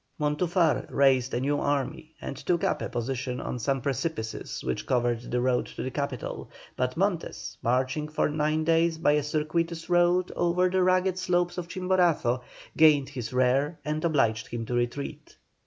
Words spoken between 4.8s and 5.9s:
covered the road to